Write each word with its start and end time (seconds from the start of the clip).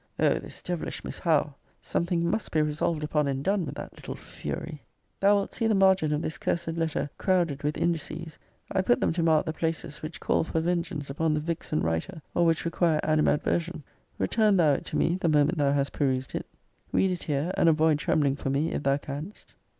O 0.19 0.39
this 0.39 0.63
devilish 0.63 1.03
Miss 1.03 1.19
Howe; 1.19 1.53
something 1.79 2.27
must 2.27 2.51
be 2.51 2.59
resolved 2.59 3.03
upon 3.03 3.27
and 3.27 3.43
done 3.43 3.67
with 3.67 3.75
that 3.75 3.93
little 3.95 4.15
fury! 4.15 4.81
Thou 5.19 5.35
wilt 5.35 5.51
see 5.51 5.67
the 5.67 5.75
margin 5.75 6.11
of 6.11 6.23
this 6.23 6.39
cursed 6.39 6.69
letter 6.75 7.11
crowded 7.19 7.61
with 7.61 7.77
indices 7.77 8.39
[>>>]. 8.39 8.39
I 8.71 8.81
put 8.81 8.99
them 8.99 9.13
to 9.13 9.21
mark 9.21 9.45
the 9.45 9.53
places 9.53 10.01
which 10.01 10.19
call 10.19 10.43
for 10.43 10.59
vengeance 10.59 11.11
upon 11.11 11.35
the 11.35 11.39
vixen 11.39 11.81
writer, 11.83 12.23
or 12.33 12.47
which 12.47 12.65
require 12.65 12.99
animadversion. 13.03 13.83
Return 14.17 14.57
thou 14.57 14.71
it 14.73 14.85
to 14.85 14.97
me 14.97 15.19
the 15.21 15.29
moment 15.29 15.59
thou 15.59 15.71
hast 15.71 15.93
perused 15.93 16.33
it. 16.33 16.47
Read 16.91 17.11
it 17.11 17.25
here; 17.25 17.53
and 17.55 17.69
avoid 17.69 17.99
trembling 17.99 18.35
for 18.35 18.49
me, 18.49 18.71
if 18.73 18.81
thou 18.81 18.97
canst. 18.97 19.53